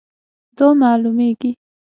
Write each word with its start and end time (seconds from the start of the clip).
دا 0.57 0.67
معلومیږي 0.81 1.51